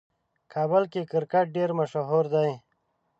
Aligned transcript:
کابل 0.53 0.83
کې 0.91 1.01
کرکټ 1.11 1.45
ډېر 1.55 1.69
مشهور 1.79 2.25
دی. 2.33 2.51